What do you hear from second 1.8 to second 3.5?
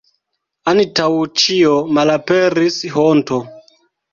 malaperis honto.